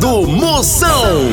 [0.00, 1.28] do Moção.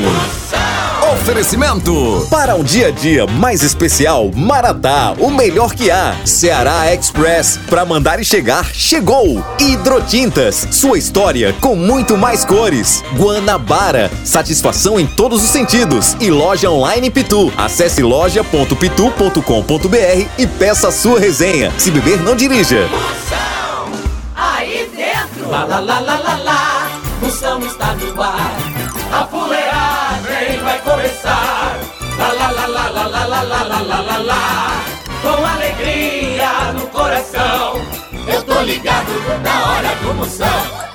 [1.12, 2.26] Oferecimento.
[2.30, 6.14] Para um dia a dia mais especial, Maratá, o melhor que há.
[6.26, 9.42] Ceará Express, para mandar e chegar, chegou.
[9.58, 13.02] Hidrotintas, sua história com muito mais cores.
[13.16, 16.14] Guanabara, satisfação em todos os sentidos.
[16.20, 17.50] E loja online Pitu.
[17.56, 21.72] Acesse loja.pitu.com.br e peça a sua resenha.
[21.78, 22.86] Se beber, não dirija.
[22.88, 23.88] Moção,
[24.36, 25.48] aí dentro.
[25.50, 26.90] Lá, lá, lá, lá, lá, lá.
[27.20, 28.67] Moção está no ar.
[29.12, 31.78] A fuleagem vai começar.
[32.18, 34.84] Lá, lá, lá, lá, lá, lá, lá, lá, lá, lá, lá, lá.
[35.22, 37.80] Com alegria no coração.
[38.26, 39.10] Eu tô ligado
[39.42, 40.88] na hora do Moção.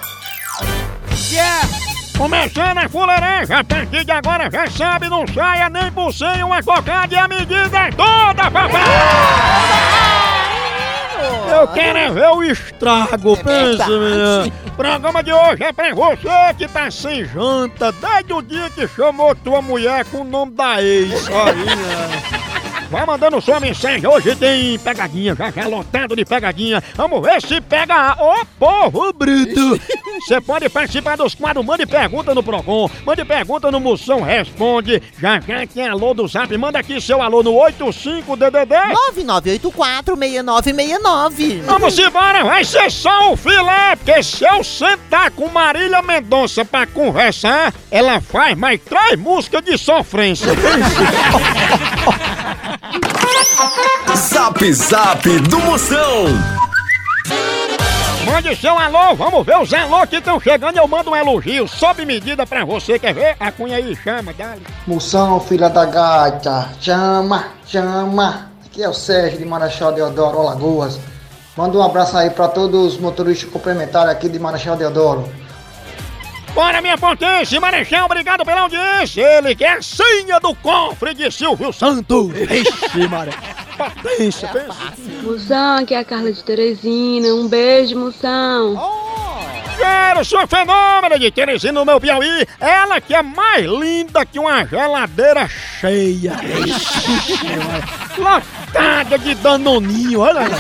[1.31, 1.67] Yeah!
[2.17, 6.61] Começando a fuleiragem, a partir de agora já sabe, não saia nem por sem uma
[6.61, 9.92] cocada e a medida é toda, papai!
[11.53, 14.51] Eu quero é ver o estrago, pensa, minha.
[14.75, 19.35] Programa de hoje é pra você que tá sem janta desde o dia que chamou
[19.35, 21.27] tua mulher com o nome da ex.
[21.29, 22.42] Aí, né?
[22.93, 26.83] Vai mandando sua mensagem, hoje tem pegadinha, já já lotado de pegadinha.
[26.93, 28.23] Vamos ver se pega a...
[28.23, 29.81] Ô povo bruto!
[30.21, 35.01] Você pode participar dos quadros, mande pergunta no Procon, mande pergunta no Moção Responde.
[35.19, 38.75] Já já tem alô do Zap, manda aqui seu alô no 85DDD.
[39.15, 41.63] 9984-6969.
[41.63, 46.85] Vamos embora, vai ser só o filé, porque se eu sentar com Marília Mendonça pra
[46.85, 50.49] conversar, ela faz mais três músicas de sofrência.
[54.15, 56.25] Zap Zap do Moção.
[58.25, 60.77] Mande seu alô, vamos ver os alô que estão chegando.
[60.77, 62.97] Eu mando um elogio sob medida pra você.
[62.97, 63.35] Quer ver?
[63.39, 64.61] A cunha aí, chama, dale.
[64.87, 68.49] Moção, filha da gaita, chama, chama.
[68.65, 70.99] Aqui é o Sérgio de Marechal Deodoro, Alagoas.
[71.55, 75.29] Manda um abraço aí pra todos os motoristas complementares aqui de Marechal Deodoro.
[76.53, 79.21] Bora, minha potência, Marechal, obrigado pela audiência.
[79.21, 82.31] Ele que é a senha do cofre de Silvio Santos.
[82.31, 83.31] Ixi, Maré.
[83.75, 84.93] Potência, pensa.
[85.23, 87.29] Moção, aqui é a Carla de Teresina.
[87.29, 88.79] Um beijo, moção.
[89.77, 92.45] Quero sua fenômena de Teresina no meu Piauí.
[92.59, 95.49] Ela que é mais linda que uma geladeira
[95.79, 96.39] cheia.
[96.67, 97.83] Ixi, Maria.
[98.15, 100.57] Lotada de danoninho, olha lá.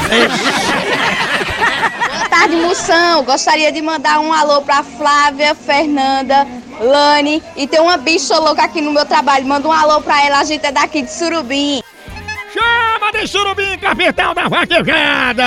[2.33, 3.23] Boa tarde, Moção.
[3.23, 6.47] Gostaria de mandar um alô pra Flávia, Fernanda,
[6.81, 9.45] Lani e tem uma bicha louca aqui no meu trabalho.
[9.45, 11.83] Manda um alô pra ela, a gente é daqui de Surubim.
[12.51, 15.43] Chama de surubim, capital da vaquejada!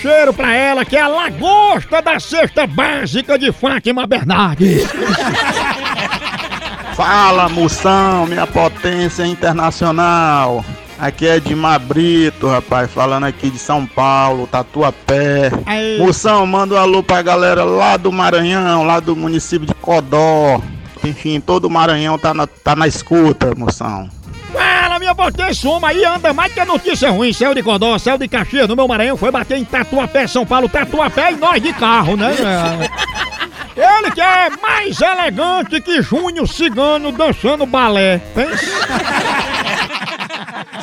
[0.00, 4.88] Cheiro pra ela que é a lagosta da cesta básica de Fátima Bernardes.
[6.96, 10.64] Fala, Moção, minha potência internacional.
[10.98, 11.54] Aqui é de
[11.86, 15.50] Brito, rapaz, falando aqui de São Paulo, Tatuapé.
[15.66, 15.98] Aí.
[15.98, 20.60] Moção, manda um alô pra galera lá do Maranhão, lá do município de Codó.
[21.04, 24.08] Enfim, todo o Maranhão tá na, tá na escuta, Moção.
[24.52, 27.32] Fala, minha potência, uma aí anda mais que a notícia ruim.
[27.32, 30.68] Céu de Codó, céu de Caxias, no meu Maranhão, foi bater em Tatuapé, São Paulo,
[30.68, 32.34] Tatuapé e nós de carro, né?
[33.76, 38.20] Ele que é mais elegante que Júnior Cigano dançando balé.
[38.32, 39.33] Pensa.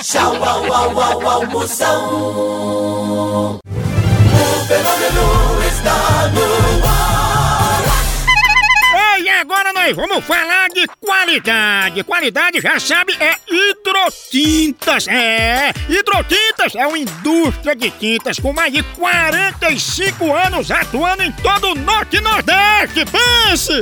[0.03, 2.09] Tchau, au, au, au, au, Moção.
[3.53, 3.59] O
[4.67, 7.81] fenômeno está no ar.
[9.17, 12.03] Ei, agora nós vamos falar de qualidade.
[12.03, 15.07] Qualidade, já sabe, é hidrotintas.
[15.07, 21.71] É, hidrotintas é uma indústria de tintas com mais de 45 anos atuando em todo
[21.71, 23.05] o Norte e Nordeste.
[23.05, 23.81] Pense!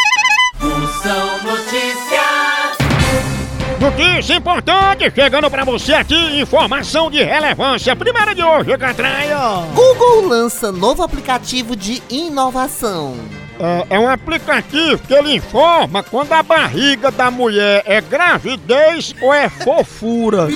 [3.91, 7.93] Notícia importante chegando pra você aqui, informação de relevância.
[7.93, 9.37] Primeira de hoje, Catraia.
[9.73, 13.17] Google lança novo aplicativo de inovação.
[13.59, 19.33] É, é um aplicativo que ele informa quando a barriga da mulher é gravidez ou
[19.33, 20.47] é fofura.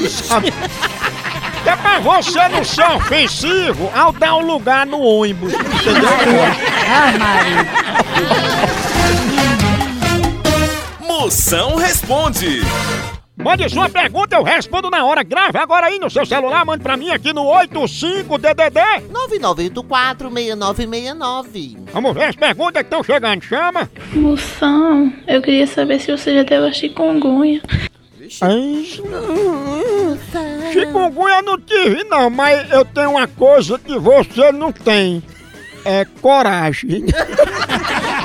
[1.66, 5.52] É pra você não ser ofensivo ao dar um lugar no ônibus.
[5.54, 6.10] Entendeu?
[11.02, 12.62] Moção responde.
[13.46, 15.22] Mande sua pergunta, eu respondo na hora.
[15.22, 18.82] Grave agora aí no seu celular, mande pra mim aqui no 85DDD.
[20.18, 21.78] 9984-6969.
[21.94, 23.44] Vamos ver as perguntas que estão chegando.
[23.44, 23.88] Chama.
[24.14, 27.62] Moção, eu queria saber se você já teve a chikungunya.
[28.42, 28.84] Ai,
[30.74, 35.22] Chikungunya eu não tive, não, mas eu tenho uma coisa que você não tem.
[35.86, 37.06] É coragem.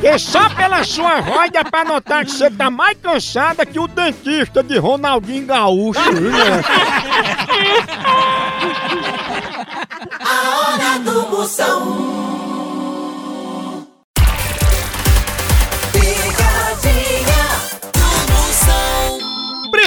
[0.00, 3.88] Porque só pela sua voz dá pra notar que você tá mais cansada que o
[3.88, 5.98] dentista de Ronaldinho Gaúcho.
[10.20, 12.47] A hora do Moção.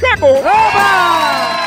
[0.00, 0.38] chegou!
[0.38, 1.60] Oba!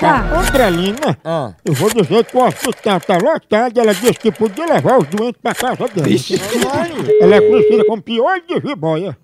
[0.00, 0.20] Tá.
[0.32, 1.18] Andrelina,
[1.64, 3.80] eu vou dizer que o hospital tá lotado.
[3.80, 6.08] Ela disse que podia levar os doentes pra casa dela.
[7.20, 9.16] Ela é conhecida como piolho de jiboia.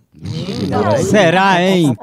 [1.09, 1.97] Será, hein?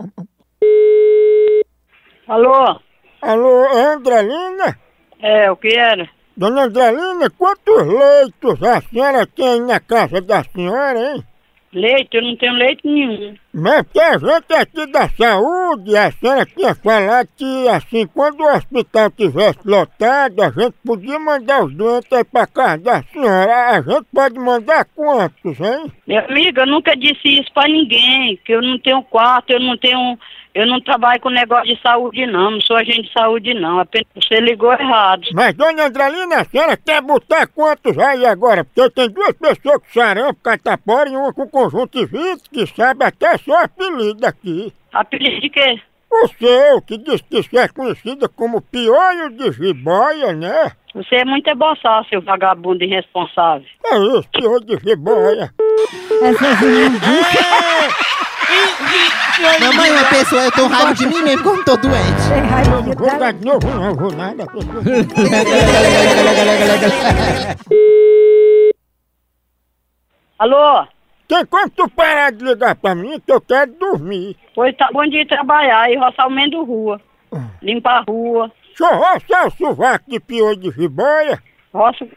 [2.29, 2.79] Alô?
[3.21, 4.79] Alô, Andrelina?
[5.21, 6.07] É, o que era?
[6.37, 11.25] Dona Andrelina, quantos leitos a senhora tem na casa da senhora, hein?
[11.73, 12.15] Leite?
[12.15, 13.35] Eu não tenho leite nenhum.
[13.53, 18.55] Mas que a gente aqui da saúde, a senhora tinha falado que, assim, quando o
[18.55, 23.69] hospital tivesse lotado, a gente podia mandar os doentes aí pra casa da senhora.
[23.69, 25.91] A gente pode mandar quantos, hein?
[26.05, 29.77] Minha amiga, eu nunca disse isso pra ninguém, que eu não tenho quarto, eu não
[29.77, 30.17] tenho.
[30.51, 32.49] Eu não trabalho com negócio de saúde, não.
[32.49, 33.79] Não sou agente de saúde, não.
[33.79, 35.21] Apenas você ligou errado.
[35.31, 38.65] Mas, dona Andrelina, a senhora quer botar quantos aí agora?
[38.65, 43.37] Porque eu tenho duas pessoas com sarampo, catapora e uma com conjuntivite, que sabe até
[43.49, 44.71] seu apelido aqui.
[44.93, 45.81] Apelido de quê?
[46.11, 50.71] O seu, que diz que você é conhecida como piolho de jiboia, né?
[50.93, 53.67] Você é muito eboçado, seu vagabundo irresponsável.
[53.85, 55.53] É isso, piolho de jiboia.
[59.59, 61.95] Mamãe, uma pessoa, eu tenho raiva de mim mesmo, como tô doente.
[62.71, 64.45] Eu não vou dar de novo, não vou nada.
[70.39, 70.87] Alô?
[71.29, 74.35] Tem como tu parar de ligar pra mim que eu quero dormir?
[74.55, 76.99] Pois tá bom de ir trabalhar e roçar o meio do rua.
[77.61, 78.51] Limpar a rua.
[78.69, 81.37] Deixa eu roçar o sovaco de piolho de jiboia.
[81.71, 82.07] Roça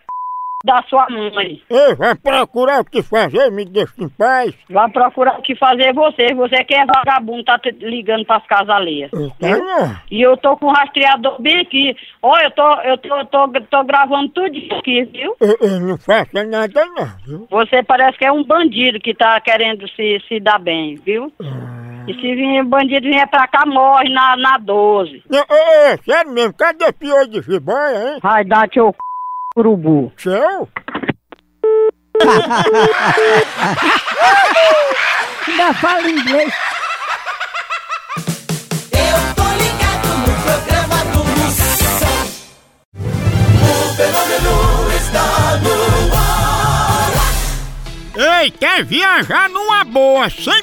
[0.64, 1.60] da sua mãe.
[1.68, 4.54] Ei, vai procurar o que fazer, me deixa em paz.
[4.70, 6.34] Vai procurar o que fazer você.
[6.34, 9.10] Você que é vagabundo, tá ligando pras casas alheias.
[9.10, 9.96] Tá, não.
[10.10, 11.96] E eu tô com o rastreador bem aqui.
[12.22, 15.36] Olha, eu tô, eu tô, tô, tô gravando tudo isso aqui, viu?
[15.40, 17.46] Eu, eu não faço nada não, viu?
[17.50, 21.32] Você parece que é um bandido que tá querendo se, se dar bem, viu?
[22.06, 25.22] E se vir bandido vier pra cá, morre na, na 12.
[25.30, 28.18] Não, é, é, sério mesmo, cadê piolho de jiboia, hein?
[28.20, 29.11] Vai dar teu c...
[29.56, 30.12] urubu.
[30.16, 30.68] Seu?
[35.48, 36.52] Ainda fala inglês.
[38.92, 42.26] Eu tô ligado no programa do Moção.
[43.60, 44.56] O fenômeno
[44.96, 47.10] está no ar.
[48.42, 50.62] Ei, quer viajar numa boa, sem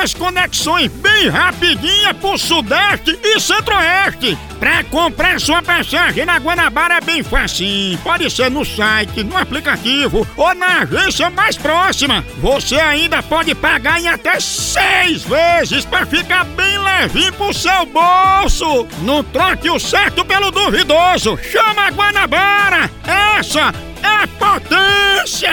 [0.09, 4.35] conexões bem rapidinha pro Sudeste e Centro-Oeste.
[4.59, 7.99] Pra comprar sua passagem na Guanabara é bem facinho.
[7.99, 12.25] Pode ser no site, no aplicativo ou na agência mais próxima.
[12.39, 18.87] Você ainda pode pagar em até seis vezes pra ficar bem levinho pro seu bolso.
[19.03, 21.37] Não troque o certo pelo duvidoso.
[21.51, 22.89] Chama a Guanabara.
[23.37, 25.51] Essa é potência.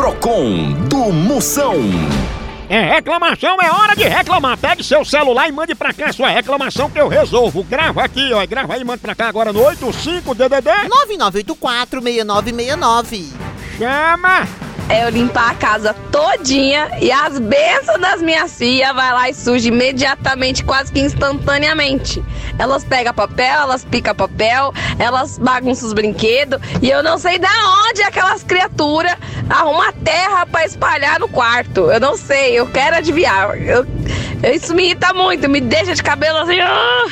[0.00, 1.74] Procon do Moção.
[2.70, 4.56] É reclamação, é hora de reclamar.
[4.56, 7.62] Pegue seu celular e mande pra cá sua reclamação que eu resolvo.
[7.62, 8.46] Grava aqui, ó.
[8.46, 10.88] Grava aí, manda pra cá agora no 85DDD.
[11.90, 13.26] 9984-6969.
[13.76, 14.48] Chama!
[14.90, 19.34] É eu limpar a casa todinha e as bênçãos das minhas filhas vai lá e
[19.34, 22.22] suja imediatamente, quase que instantaneamente.
[22.58, 27.48] Elas pegam papel, elas picam papel, elas bagunçam os brinquedos e eu não sei da
[27.88, 29.14] onde aquelas criaturas
[29.48, 31.90] arrumam terra pra espalhar no quarto.
[31.90, 33.50] Eu não sei, eu quero adivinhar.
[33.56, 33.86] Eu-
[34.52, 36.58] isso me irrita muito, me deixa de cabelo assim.
[36.60, 37.04] ah.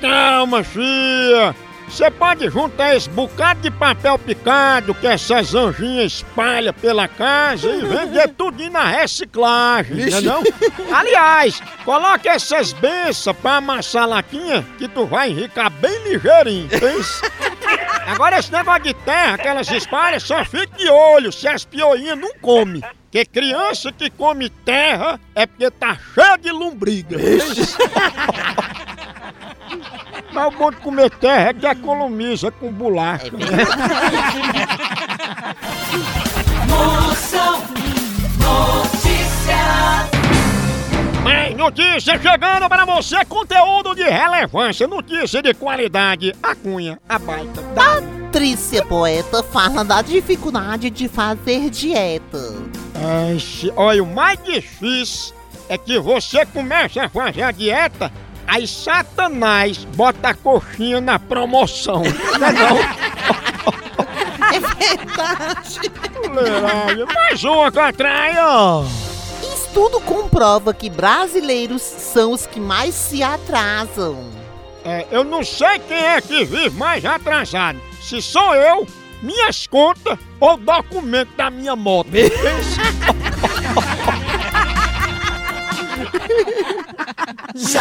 [0.00, 1.54] Calma, filha.
[1.88, 7.80] Você pode juntar esse bocado de papel picado que essas anjinhas espalham pela casa e
[7.84, 10.42] vender tudo na reciclagem, não?
[10.92, 17.30] Aliás, coloque essas benças pra amassar a latinha que tu vai enricar bem ligeirinho, pensa?
[18.06, 22.18] Agora esse negócio de terra que elas espalham, só fique de olho se as pioinhas
[22.18, 22.82] não comem.
[23.14, 27.16] Porque criança que come terra é porque tá cheia de lombriga.
[30.34, 33.30] Mas o bom de comer terra é que economiza com bolacha.
[36.68, 37.62] Moção
[38.38, 39.54] Notícias.
[41.22, 46.34] Mais notícia chegando para você, conteúdo de relevância, notícia de qualidade.
[46.42, 47.62] A cunha, a baita.
[47.74, 48.02] Da...
[48.34, 52.36] Patrícia Poeta fala da dificuldade de fazer dieta.
[52.96, 55.32] Ai, se- olha, o mais difícil
[55.68, 58.10] é que você começa a fazer a dieta,
[58.46, 62.02] aí Satanás bota a coxinha na promoção.
[62.38, 62.78] Não é não?
[64.52, 65.80] É verdade.
[67.14, 67.70] Mais uma
[68.40, 68.84] ó.
[69.54, 74.30] Estudo comprova que brasileiros são os que mais se atrasam.
[74.84, 77.80] É, eu não sei quem é que vive mais atrasado.
[78.00, 78.86] Se sou eu,
[79.22, 82.10] minhas contas ou documento da minha moto.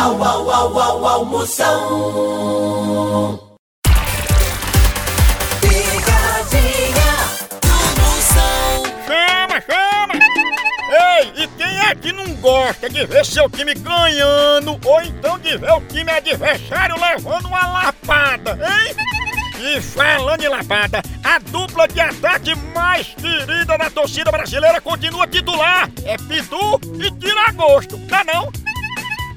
[0.03, 1.79] Tchau, au, au, au, au, Moção.
[5.61, 7.13] Picadinha
[7.95, 8.83] Moção.
[9.07, 10.15] Chama, chama!
[10.91, 15.55] Ei, e quem é que não gosta de ver seu time ganhando ou então de
[15.55, 18.93] ver o time adversário levando uma lapada, hein?
[19.57, 25.89] E falando em lapada, a dupla de ataque mais querida da torcida brasileira continua titular.
[26.03, 28.51] É Pitu e Tiragosto, tá não?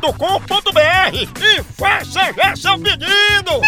[0.00, 3.60] loja.pitu.com.br e faça já seu pedido.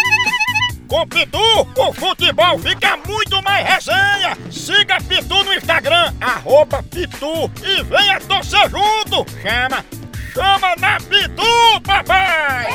[0.87, 1.39] Com Pitu,
[1.77, 4.37] o futebol fica muito mais resenha.
[4.51, 9.25] Siga Pitu no Instagram, arroba Pitu e venha torcer junto.
[9.41, 9.85] Chama,
[10.33, 12.67] chama na Pitu, papai!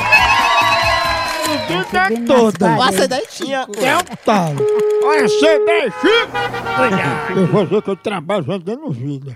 [1.67, 2.75] Diga toda.
[2.75, 3.83] Você daí, Chico.
[3.83, 4.65] É um talo.
[5.03, 7.39] Olha, você daí, Chico.
[7.39, 9.35] Eu vou dizer que eu trabalho vendendo vida.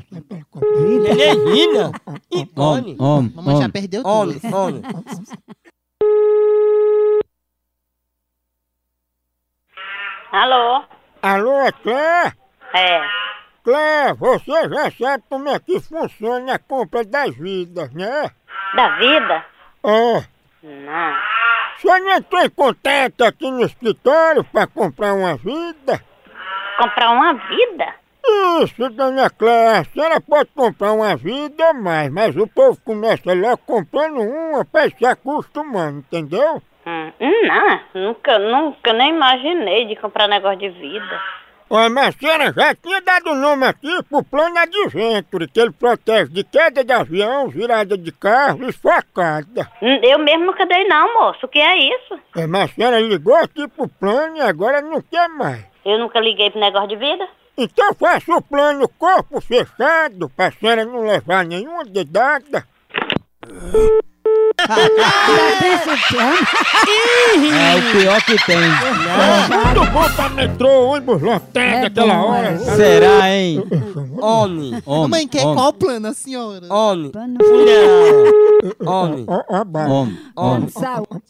[0.71, 1.91] Menina?
[2.55, 3.71] Homem, homem, Mamãe já homem.
[3.71, 4.55] perdeu Homem, tudo.
[4.55, 4.81] homem.
[10.31, 10.83] Alô?
[11.21, 12.33] Alô, é Clé?
[12.73, 13.01] É.
[13.63, 18.31] Clé, você já sabe como é que funciona a compra das vidas, né?
[18.75, 19.45] Da vida?
[19.83, 20.23] É.
[20.63, 21.15] Não.
[21.77, 26.03] Você não entrou em contato aqui no escritório para comprar uma vida?
[26.77, 27.95] Comprar uma vida?
[28.25, 33.33] Isso, dona Cléia, a senhora pode comprar uma vida ou mais, mas o povo começa
[33.33, 36.61] logo comprando uma para ir se acostumando, entendeu?
[36.85, 41.21] Hum, não, nunca, nunca nem imaginei de comprar negócio de vida.
[41.69, 45.71] Olha, mas a senhora já tinha dado o nome aqui pro plano Adventure, que ele
[45.71, 49.67] protege de queda de avião, virada de carro e facada.
[49.81, 51.45] Hum, Eu mesmo nunca dei não, moço.
[51.45, 52.19] O que é isso?
[52.37, 55.65] É, mas a senhora ligou aqui pro plano e agora não quer mais.
[55.83, 57.27] Eu nunca liguei pro negócio de vida.
[57.57, 62.65] Então faça o plano corpo fechado, pra senhora não levar nenhuma dedada.
[67.51, 68.57] É o pior que tem.
[68.57, 72.57] É muito bom pra metrô, ônibus lotado aquela hora.
[72.59, 73.63] Será, hein?
[74.19, 74.81] Homem.
[74.85, 76.73] Homem, Mamãe, quer homem, qual plano, a senhora?
[76.73, 77.11] Homem.
[77.13, 77.87] Mulher.
[78.85, 79.25] Homem.
[79.27, 79.89] Ó, ó, vai.
[79.89, 80.69] homem, homem.
[80.69, 81.21] Saúde.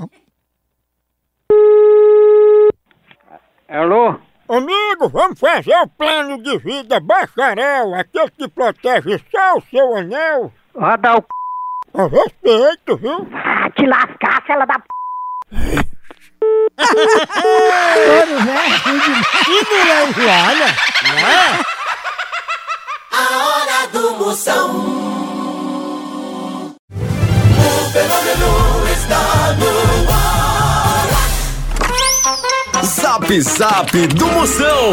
[3.68, 4.16] Alô?
[4.50, 10.52] Amigo, vamos fazer o plano de vida bacharel, aquele que protege só o seu anel.
[10.76, 11.28] Vai dar o c...
[12.10, 13.28] Respeito, viu?
[13.34, 14.86] Ah, te lascar, ela da p...
[17.96, 18.66] Todos, né?
[19.48, 20.66] E mulher enjoada,
[21.04, 21.64] não é?
[23.12, 25.03] A hora do Moção.
[33.24, 34.92] Zap Zap do Moção.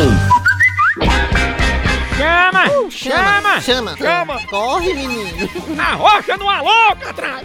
[2.17, 4.47] Chama, Uh, chama, chama, chama.
[4.47, 5.49] Corre, menino.
[5.77, 7.45] A rocha no alô, atrás.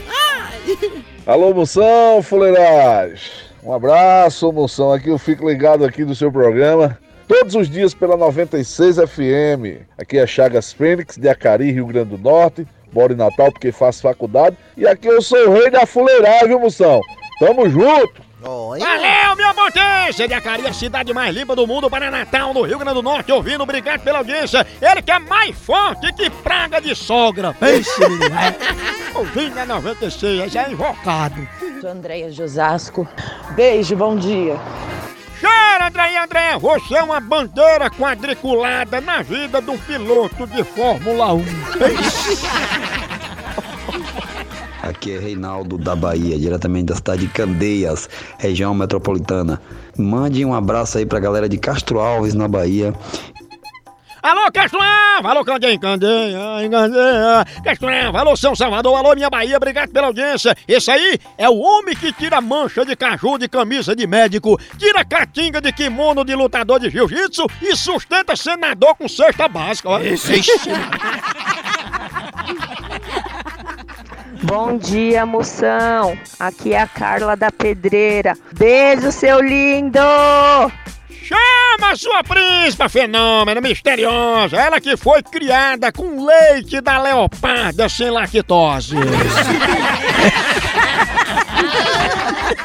[1.26, 3.32] Alô, Moção, fuleirais.
[3.64, 4.94] Um abraço, Moção.
[4.94, 6.98] Aqui eu fico ligado aqui do seu programa.
[7.28, 9.88] Todos os dias pela 96 FM.
[9.98, 12.68] Aqui é Chagas Fênix, de Acari, Rio Grande do Norte.
[12.94, 14.56] Moro em Natal porque faço faculdade.
[14.78, 17.02] E aqui eu sou o rei da fuleiragem, viu, Moção?
[17.40, 18.26] Tamo junto!
[18.46, 20.28] Valeu, minha potência!
[20.28, 23.32] De Acari, a cidade mais limpa do mundo para Natal, no Rio Grande do Norte,
[23.32, 24.66] ouvindo, obrigado pela audiência.
[24.80, 27.56] Ele que é mais forte que praga de sogra.
[27.60, 27.90] Pense.
[29.16, 31.48] Ouvindo a 96, já é invocado.
[31.82, 33.08] Sou Andréia de Osasco.
[33.56, 34.60] Beijo, bom dia.
[35.40, 41.34] Cheira, André André, você é uma bandeira quadriculada na vida de um piloto de Fórmula
[41.34, 41.46] 1.
[44.86, 49.60] Aqui é Reinaldo da Bahia, diretamente da cidade de Candeias, região metropolitana.
[49.98, 52.94] Mande um abraço aí pra galera de Castro Alves, na Bahia.
[54.22, 55.30] Alô, Castrava!
[55.30, 57.46] Alô, Candeia, Candeia, Candeia!
[57.64, 60.56] Castrava, alô, São Salvador, alô, minha Bahia, obrigado pela audiência.
[60.68, 65.04] Esse aí é o homem que tira mancha de caju de camisa de médico, tira
[65.04, 69.90] catinga de kimono de lutador de jiu-jitsu e sustenta senador com cesta básica.
[69.90, 70.00] ó.
[74.46, 76.16] Bom dia, moção.
[76.40, 78.38] Aqui é a Carla da Pedreira.
[78.56, 80.00] Beijo, seu lindo!
[81.10, 88.12] Chama a sua príncipa fenômena misteriosa, ela que foi criada com leite da leoparda sem
[88.12, 88.96] lactose.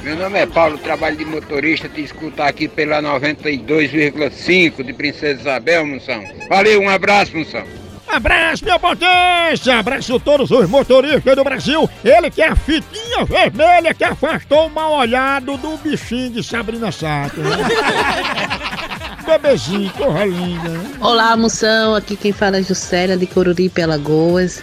[0.02, 5.86] Meu nome é Paulo, trabalho de motorista, te escutar aqui pela 92,5 de Princesa Isabel,
[5.86, 6.22] Moção.
[6.50, 7.79] Valeu, um abraço, Moção.
[8.12, 9.78] Abraço, minha potência!
[9.78, 11.88] Abraço todos os motoristas do Brasil.
[12.04, 16.90] Ele que é a fitinha vermelha que afastou o mal olhado do bichinho de Sabrina
[16.90, 17.40] Sato.
[17.40, 17.56] né?
[19.26, 20.68] Bebezinho, porra linda.
[20.68, 20.90] né?
[21.00, 21.94] Olá, moção.
[21.94, 24.62] Aqui quem fala é Juscelia de Coruripe, Alagoas.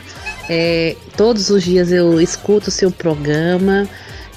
[0.49, 3.87] É, todos os dias eu escuto o seu programa.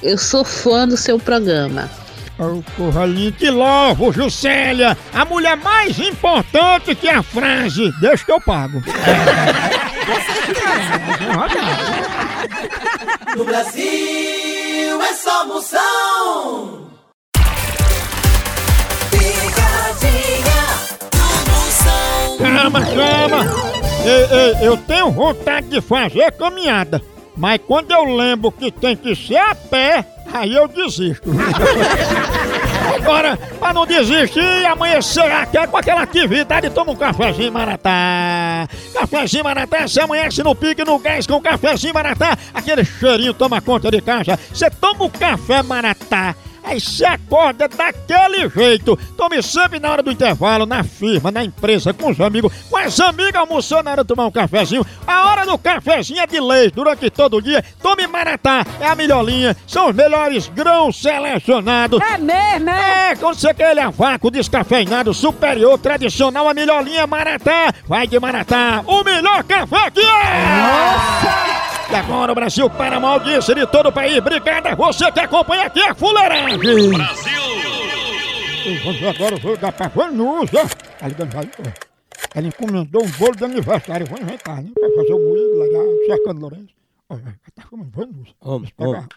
[0.03, 1.90] Eu sou fã do seu programa.
[2.74, 4.96] Porra linda, te louvo, Juscelia!
[5.12, 8.83] A mulher mais importante que a frase, deixa que eu pago.
[13.37, 16.90] No Brasil é só Moção.
[22.38, 23.44] Chama, chama!
[24.05, 27.00] Ei, ei, eu tenho vontade de fazer caminhada,
[27.37, 31.31] mas quando eu lembro que tem que ser a pé, aí eu desisto.
[32.95, 38.69] Agora, pra não desistir, amanhecer aqui com aquela atividade, toma um cafezinho maratá.
[38.93, 42.37] Cafezinho maratá, você amanhece no pique, no gás com cafezinho maratá.
[42.53, 44.38] Aquele cheirinho toma conta de casa.
[44.53, 46.35] Você toma o café maratá.
[46.62, 48.96] Aí você acorda daquele jeito.
[49.16, 52.99] Tome sempre na hora do intervalo, na firma, na empresa, com os amigos, com as
[53.01, 54.87] amigas almoçando na hora de tomar um cafezinho.
[55.07, 57.64] A hora do cafezinho é de lei durante todo o dia.
[57.83, 59.57] Tome Maratá, é a melhor linha.
[59.66, 62.01] São os melhores grãos selecionados.
[62.01, 63.16] É mesmo, é?
[63.16, 67.73] quando você quer ele a vácuo, descafeinado, superior, tradicional, a melhor linha Maratá.
[67.87, 70.61] Vai de Maratá, o melhor café que é!
[70.62, 71.60] Nossa!
[71.90, 74.16] E agora o Brasil para a audiência de todo o país.
[74.18, 76.59] Obrigado a você que acompanha aqui a fuleiragem.
[76.59, 77.40] Brasil!
[78.85, 80.62] Vamos agora eu vou dar pra Vanusa.
[82.33, 84.07] Ela encomendou um bolo de aniversário.
[84.07, 84.70] Vamos inventar, né?
[84.72, 86.74] Pra fazer o moído legal, cercando Lourenço.
[87.09, 88.35] Olha, ela tá chamando Vanusa.
[88.44, 89.09] Eu pegar.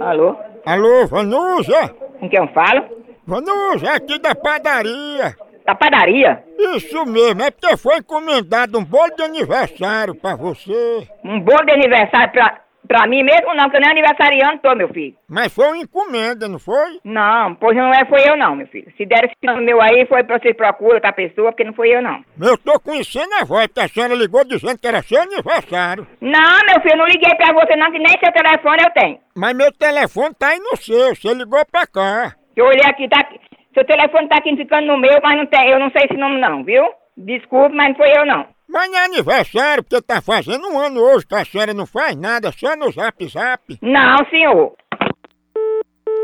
[0.00, 0.36] Alô?
[0.64, 1.88] Alô, Vanusa?
[2.18, 2.82] Com quem eu falo?
[3.26, 5.36] Vanusa, aqui da padaria.
[5.64, 6.42] Da padaria?
[6.58, 11.06] Isso mesmo, é porque foi encomendado um bolo de aniversário pra você.
[11.24, 14.88] Um bolo de aniversário pra, pra mim mesmo não, que eu nem aniversariante tô, meu
[14.88, 15.14] filho.
[15.28, 16.98] Mas foi uma encomenda, não foi?
[17.04, 18.92] Não, pois não é, foi eu não, meu filho.
[18.96, 21.94] Se der esse nome meu aí, foi pra vocês procurar outra pessoa, porque não foi
[21.94, 22.24] eu não.
[22.40, 26.06] Eu tô conhecendo a voz, porque a senhora ligou dizendo que era seu aniversário.
[26.20, 29.18] Não, meu filho, eu não liguei pra você não, que nem seu telefone eu tenho.
[29.36, 32.34] Mas meu telefone tá aí no seu, você ligou pra cá.
[32.56, 33.40] Eu olhei aqui, tá aqui.
[33.74, 36.38] Seu telefone tá aqui ficando no meu, mas não tem, eu não sei esse nome
[36.38, 36.84] não, viu?
[37.16, 38.46] Desculpe, mas não foi eu não.
[38.68, 42.16] Mas não é aniversário, porque tá fazendo um ano hoje que a senhora não faz
[42.16, 43.78] nada, só no zap zap.
[43.82, 44.74] Não, senhor.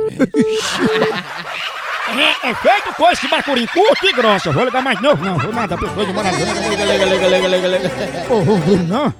[2.08, 4.50] É, é feito com esse bacurim curto e grossa.
[4.50, 5.36] Vou ligar mais novo, não.
[5.36, 6.68] Vou mandar pra pessoa de Maracanã.
[6.70, 7.90] Liga, liga, liga, liga, liga, liga.
[8.32, 8.44] Ô,
[8.88, 9.14] não.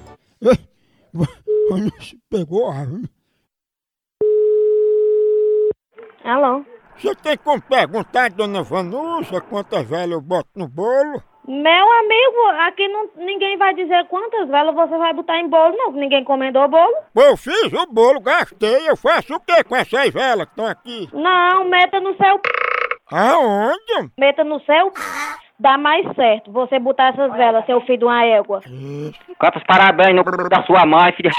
[2.31, 2.87] Pegou a...
[6.23, 6.65] Alô?
[6.99, 11.23] Você tem como perguntar, dona Vanusa, quantas velas eu boto no bolo?
[11.47, 15.93] Meu amigo, aqui não, ninguém vai dizer quantas velas você vai botar em bolo, não,
[15.93, 16.93] que ninguém encomendou bolo.
[17.13, 18.89] Pô, eu fiz o bolo, gastei.
[18.89, 21.09] Eu faço o quê com essas velas que estão aqui?
[21.13, 22.41] Não, meta no seu.
[23.11, 24.11] Aonde?
[24.19, 24.91] Meta no seu.
[25.57, 28.61] Dá mais certo você botar essas velas, seu filho de uma égua.
[29.39, 31.31] Canta os parabéns no da sua mãe, filha.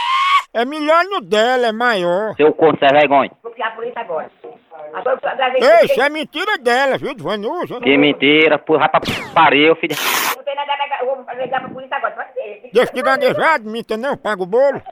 [0.54, 2.34] É melhor no dela, é maior.
[2.34, 3.30] Seu corno, sem vergonha.
[3.42, 4.28] Vou ficar por isso agora.
[5.54, 7.80] Ei, isso é mentira dela, viu, de Vanusa?
[7.80, 9.00] Que mentira, porra, vai pra
[9.34, 9.96] pariu, filha.
[10.36, 12.70] Não tem nada a vou ligar pra polícia agora, pode ser.
[12.72, 14.82] Deixa de gaguejado, minta não, paga o bolo.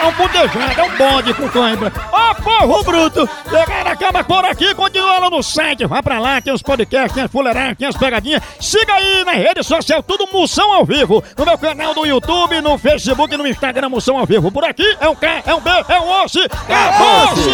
[0.00, 1.92] É um budejado, é um bonde com cãibra.
[2.12, 3.28] Ô povo bruto!
[3.50, 5.84] Pegaram acaba por aqui, continua lá no site.
[5.86, 8.42] Vá pra lá, tem os podcasts, tem as fuleiragens, tem as pegadinhas.
[8.60, 11.22] Siga aí na rede social, tudo Moção ao Vivo.
[11.36, 14.52] No meu canal do YouTube, no Facebook e no Instagram, Moção ao Vivo.
[14.52, 16.38] Por aqui é um K, é um B, é um osso.
[16.44, 17.50] Acabou-se!